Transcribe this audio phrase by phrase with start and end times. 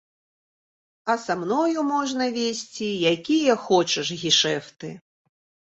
[1.13, 4.95] А са мною можна весці якія хочаш гешэфты.